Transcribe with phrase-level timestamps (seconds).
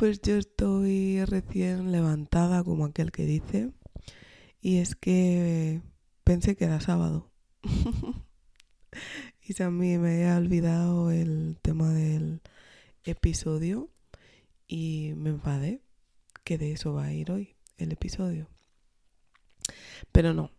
[0.00, 3.70] Pues yo estoy recién levantada, como aquel que dice,
[4.58, 5.82] y es que
[6.24, 7.30] pensé que era sábado.
[9.42, 12.40] y a mí me he olvidado el tema del
[13.04, 13.90] episodio
[14.66, 15.82] y me enfadé,
[16.44, 18.48] que de eso va a ir hoy el episodio.
[20.12, 20.50] Pero no,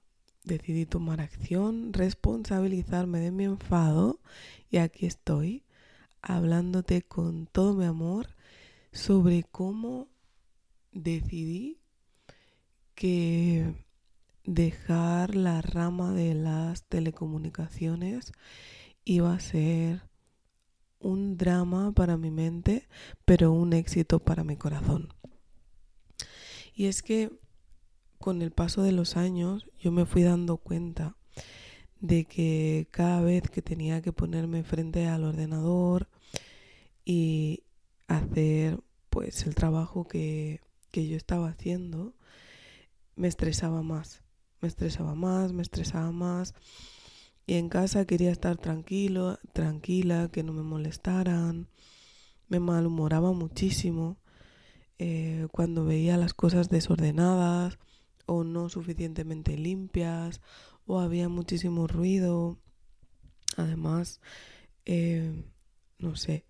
[0.44, 4.20] decidí tomar acción, responsabilizarme de mi enfado
[4.70, 5.66] y aquí estoy
[6.22, 8.36] hablándote con todo mi amor
[8.92, 10.08] sobre cómo
[10.92, 11.80] decidí
[12.96, 13.86] que
[14.44, 18.34] dejar la rama de las telecomunicaciones
[19.06, 20.04] iba a ser
[21.00, 22.88] un drama para mi mente,
[23.26, 25.14] pero un éxito para mi corazón.
[26.76, 27.32] Y es que
[28.20, 31.18] con el paso de los años yo me fui dando cuenta
[32.00, 36.08] de que cada vez que tenía que ponerme frente al ordenador
[37.04, 37.64] y
[38.18, 42.14] hacer pues el trabajo que, que yo estaba haciendo,
[43.16, 44.24] me estresaba más,
[44.62, 46.54] me estresaba más, me estresaba más.
[47.46, 51.68] Y en casa quería estar tranquilo, tranquila, que no me molestaran.
[52.48, 54.18] Me malhumoraba muchísimo
[55.00, 57.80] eh, cuando veía las cosas desordenadas
[58.26, 60.42] o no suficientemente limpias
[60.86, 62.60] o había muchísimo ruido.
[63.58, 64.22] Además,
[64.86, 65.44] eh,
[65.98, 66.46] no sé,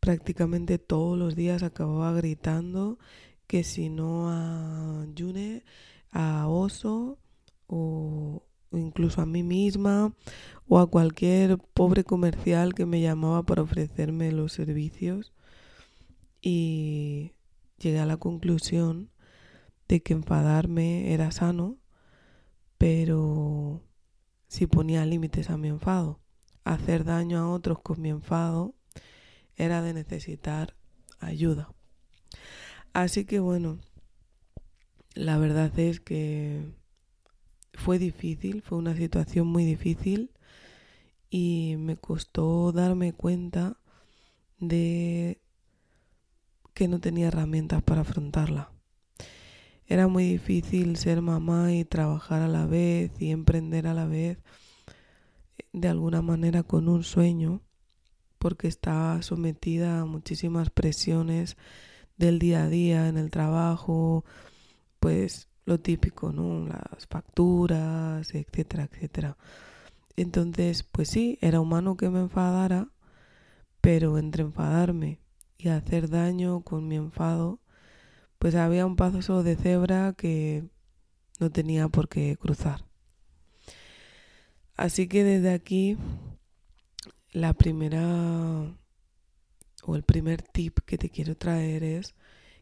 [0.00, 2.98] prácticamente todos los días acababa gritando
[3.46, 5.64] que si no a June,
[6.10, 7.18] a Oso
[7.66, 8.42] o
[8.72, 10.14] incluso a mí misma
[10.68, 15.32] o a cualquier pobre comercial que me llamaba para ofrecerme los servicios.
[16.40, 17.32] Y
[17.78, 19.10] llegué a la conclusión
[19.88, 21.76] de que enfadarme era sano,
[22.78, 23.82] pero
[24.46, 26.20] si ponía límites a mi enfado,
[26.64, 28.74] hacer daño a otros con mi enfado
[29.56, 30.76] era de necesitar
[31.18, 31.72] ayuda.
[32.92, 33.78] Así que bueno,
[35.14, 36.72] la verdad es que
[37.74, 40.32] fue difícil, fue una situación muy difícil
[41.30, 43.78] y me costó darme cuenta
[44.58, 45.40] de
[46.74, 48.72] que no tenía herramientas para afrontarla.
[49.86, 54.38] Era muy difícil ser mamá y trabajar a la vez y emprender a la vez
[55.72, 57.62] de alguna manera con un sueño
[58.40, 61.58] porque está sometida a muchísimas presiones
[62.16, 64.24] del día a día en el trabajo,
[64.98, 66.66] pues lo típico, ¿no?
[66.66, 69.36] Las facturas, etcétera, etcétera.
[70.16, 72.88] Entonces, pues sí, era humano que me enfadara,
[73.82, 75.20] pero entre enfadarme
[75.58, 77.60] y hacer daño con mi enfado,
[78.38, 80.64] pues había un paso de cebra que
[81.40, 82.86] no tenía por qué cruzar.
[84.76, 85.98] Así que desde aquí
[87.32, 88.74] la primera
[89.82, 92.14] o el primer tip que te quiero traer es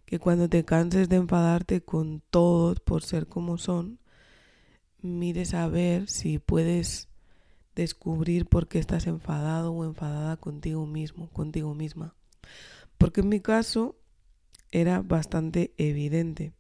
[0.05, 3.99] que cuando te canses de enfadarte con todos por ser como son,
[5.01, 7.09] mires a ver si puedes
[7.75, 12.15] descubrir por qué estás enfadado o enfadada contigo mismo, contigo misma.
[12.97, 13.97] Porque en mi caso
[14.71, 16.53] era bastante evidente.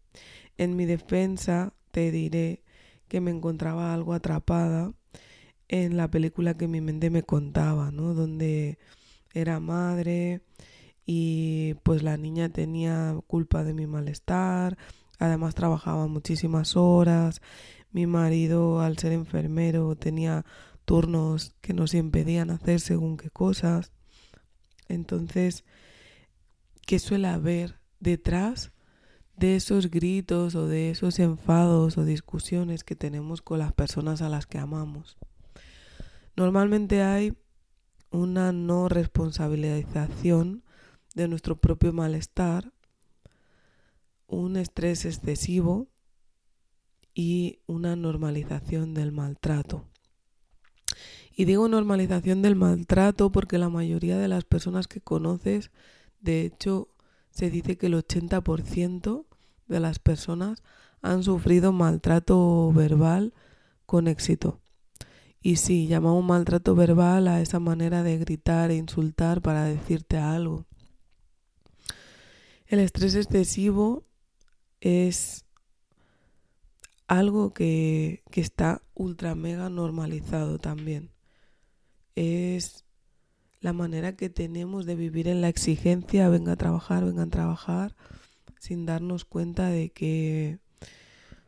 [0.56, 2.62] En mi defensa te diré
[3.08, 4.92] que me encontraba algo atrapada
[5.68, 8.14] en la película que mi mente me contaba, ¿no?
[8.14, 8.78] Donde
[9.34, 10.42] era madre
[11.06, 14.76] y pues la niña tenía culpa de mi malestar,
[15.18, 17.40] además trabajaba muchísimas horas,
[17.92, 20.44] mi marido al ser enfermero tenía
[20.84, 23.92] turnos que nos impedían hacer según qué cosas.
[24.88, 25.64] Entonces,
[26.86, 28.72] ¿qué suele haber detrás
[29.36, 34.28] de esos gritos o de esos enfados o discusiones que tenemos con las personas a
[34.28, 35.18] las que amamos?
[36.38, 37.36] Normalmente hay
[38.12, 40.62] una no responsabilización
[41.16, 42.72] de nuestro propio malestar,
[44.28, 45.88] un estrés excesivo
[47.12, 49.84] y una normalización del maltrato.
[51.34, 55.72] Y digo normalización del maltrato porque la mayoría de las personas que conoces,
[56.20, 56.86] de hecho,
[57.30, 59.26] se dice que el 80%
[59.66, 60.62] de las personas
[61.02, 63.34] han sufrido maltrato verbal
[63.86, 64.60] con éxito.
[65.40, 70.66] Y sí, llamamos maltrato verbal a esa manera de gritar e insultar para decirte algo.
[72.66, 74.04] El estrés excesivo
[74.80, 75.44] es
[77.06, 81.10] algo que, que está ultra mega normalizado también.
[82.14, 82.84] Es
[83.60, 87.96] la manera que tenemos de vivir en la exigencia, venga a trabajar, venga a trabajar,
[88.58, 90.58] sin darnos cuenta de que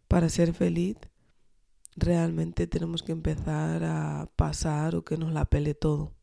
[0.08, 0.96] para ser feliz
[1.96, 6.14] realmente tenemos que empezar a pasar o que nos la pele todo.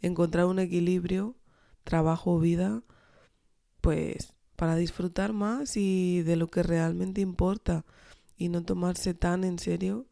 [0.00, 1.36] Encontrar un equilibrio,
[1.84, 2.82] trabajo, vida,
[3.80, 7.84] pues para disfrutar más y de lo que realmente importa
[8.36, 10.06] y no tomarse tan en serio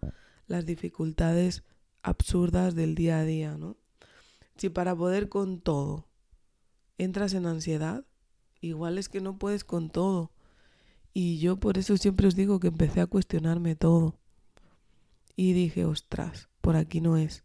[0.47, 1.65] las dificultades
[2.03, 3.77] absurdas del día a día, ¿no?
[4.57, 6.07] Si para poder con todo
[6.99, 8.05] entras en ansiedad,
[8.61, 10.33] igual es que no puedes con todo.
[11.13, 14.19] Y yo por eso siempre os digo que empecé a cuestionarme todo.
[15.37, 17.45] Y dije, ostras, por aquí no es.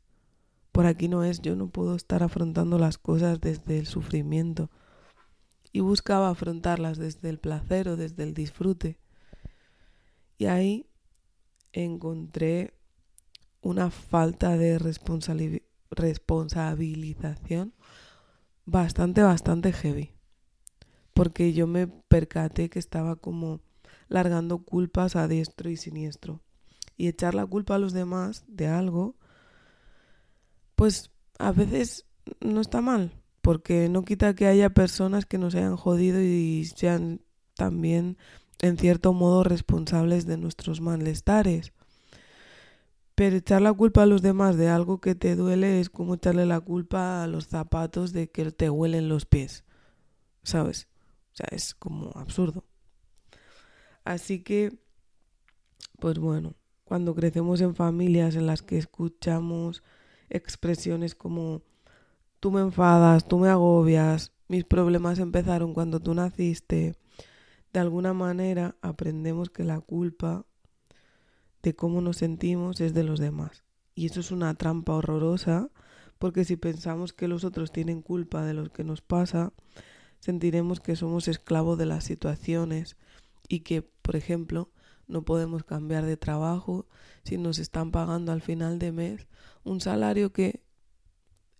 [0.71, 4.71] Por aquí no es, yo no puedo estar afrontando las cosas desde el sufrimiento.
[5.73, 8.97] Y buscaba afrontarlas desde el placer o desde el disfrute.
[10.37, 10.87] Y ahí
[11.73, 12.73] encontré
[13.61, 17.73] una falta de responsabilización
[18.65, 20.13] bastante, bastante heavy.
[21.13, 23.59] Porque yo me percaté que estaba como
[24.07, 26.41] largando culpas a diestro y siniestro
[26.97, 29.15] y echar la culpa a los demás de algo,
[30.75, 32.05] pues a veces
[32.39, 33.11] no está mal,
[33.41, 37.21] porque no quita que haya personas que nos hayan jodido y sean
[37.55, 38.17] también
[38.59, 41.73] en cierto modo responsables de nuestros malestares.
[43.15, 46.45] Pero echar la culpa a los demás de algo que te duele es como echarle
[46.45, 49.63] la culpa a los zapatos de que te huelen los pies.
[50.43, 50.87] ¿Sabes?
[51.33, 52.63] O sea, es como absurdo.
[54.03, 54.79] Así que,
[55.99, 56.55] pues bueno,
[56.91, 59.81] cuando crecemos en familias en las que escuchamos
[60.29, 61.61] expresiones como
[62.41, 66.97] tú me enfadas, tú me agobias, mis problemas empezaron cuando tú naciste,
[67.71, 70.45] de alguna manera aprendemos que la culpa
[71.63, 73.63] de cómo nos sentimos es de los demás.
[73.95, 75.69] Y eso es una trampa horrorosa,
[76.19, 79.53] porque si pensamos que los otros tienen culpa de lo que nos pasa,
[80.19, 82.97] sentiremos que somos esclavos de las situaciones
[83.47, 84.71] y que, por ejemplo,
[85.11, 86.87] no podemos cambiar de trabajo
[87.23, 89.27] si nos están pagando al final de mes
[89.63, 90.63] un salario que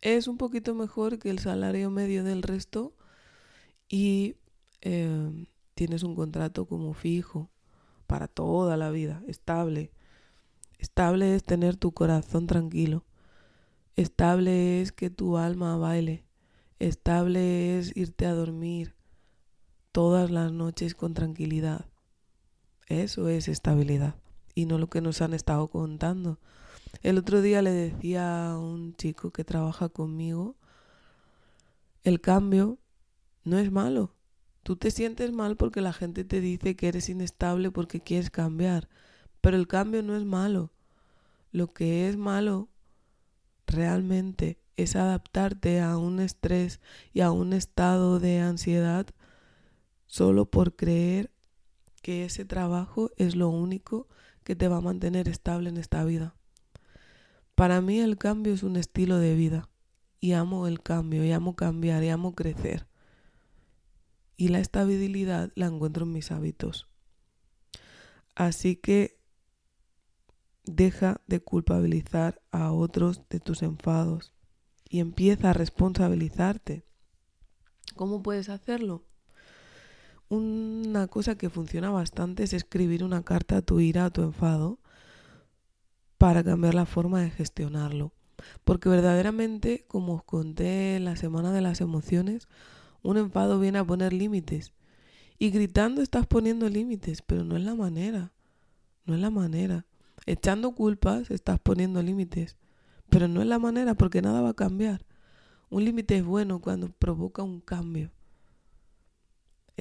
[0.02, 2.96] es un poquito mejor que el salario medio del resto
[3.88, 4.38] y
[4.82, 5.46] em,
[5.76, 7.52] tienes un contrato como fijo
[8.08, 9.92] para toda la vida, estable.
[10.80, 13.06] Estable es tener tu corazón tranquilo.
[13.96, 16.26] Estable es que tu alma baile.
[16.80, 18.96] Estable es irte a dormir
[19.92, 21.91] todas las noches con tranquilidad.
[22.92, 24.16] Eso es estabilidad
[24.54, 26.40] y no lo que nos han estado contando.
[27.04, 30.58] El otro día le decía a un chico que trabaja conmigo,
[32.04, 32.80] el cambio
[33.46, 34.14] no es malo.
[34.64, 38.90] Tú te sientes mal porque la gente te dice que eres inestable porque quieres cambiar,
[39.40, 40.74] pero el cambio no es malo.
[41.54, 42.68] Lo que es malo
[43.68, 46.82] realmente es adaptarte a un estrés
[47.14, 49.08] y a un estado de ansiedad
[50.08, 51.31] solo por creer
[52.02, 54.08] que ese trabajo es lo único
[54.44, 56.36] que te va a mantener estable en esta vida.
[57.56, 59.70] Para mí el cambio es un estilo de vida
[60.20, 62.88] y amo el cambio y amo cambiar y amo crecer.
[64.36, 66.88] Y la estabilidad la encuentro en mis hábitos.
[68.36, 69.20] Así que
[70.64, 74.34] deja de culpabilizar a otros de tus enfados
[74.90, 76.86] y empieza a responsabilizarte.
[77.96, 79.06] ¿Cómo puedes hacerlo?
[80.32, 84.80] Una cosa que funciona bastante es escribir una carta a tu ira, a tu enfado,
[86.18, 88.14] para cambiar la forma de gestionarlo.
[88.64, 92.48] Porque verdaderamente, como os conté en la semana de las emociones,
[93.04, 94.72] un enfado viene a poner límites.
[95.38, 98.32] Y gritando estás poniendo límites, pero no es la manera.
[99.06, 99.86] No es la manera.
[100.26, 102.56] Echando culpas estás poniendo límites,
[103.10, 105.06] pero no es la manera porque nada va a cambiar.
[105.70, 108.12] Un límite es bueno cuando provoca un cambio.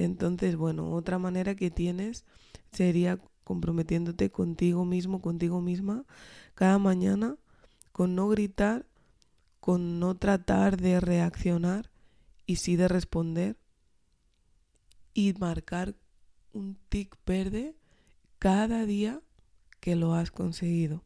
[0.03, 2.25] Entonces, bueno, otra manera que tienes
[2.71, 6.05] sería comprometiéndote contigo mismo, contigo misma,
[6.55, 7.37] cada mañana,
[7.91, 8.87] con no gritar,
[9.59, 11.91] con no tratar de reaccionar
[12.47, 13.57] y sí de responder
[15.13, 15.95] y marcar
[16.51, 17.75] un tic verde
[18.39, 19.21] cada día
[19.79, 21.03] que lo has conseguido,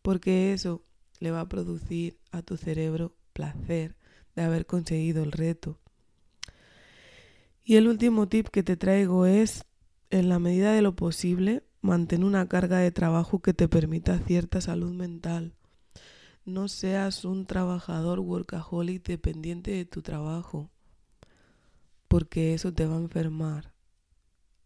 [0.00, 0.84] porque eso
[1.18, 3.96] le va a producir a tu cerebro placer
[4.36, 5.80] de haber conseguido el reto.
[7.68, 9.66] Y el último tip que te traigo es,
[10.08, 14.62] en la medida de lo posible, mantén una carga de trabajo que te permita cierta
[14.62, 15.54] salud mental.
[16.46, 20.70] No seas un trabajador workaholic dependiente de tu trabajo.
[22.08, 23.74] porque eso te va a enfermar.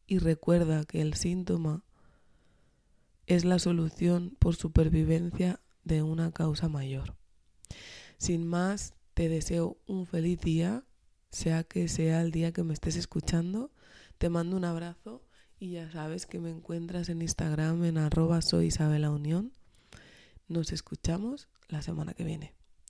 [0.06, 1.82] Y recuerda que el síntoma
[3.26, 7.16] es la solución por supervivencia de una causa mayor.
[8.16, 10.84] Sin más, te deseo un feliz día,
[11.32, 13.70] sea que sea el día que me estés escuchando.
[14.18, 15.22] Te mando un abrazo
[15.58, 18.70] y ya sabes que me encuentras en Instagram en arroba soy
[19.10, 19.52] Unión.
[20.46, 22.61] Nos escuchamos la semana que viene.